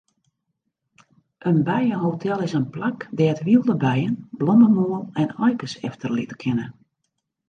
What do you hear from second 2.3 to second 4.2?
is in plak dêr't wylde bijen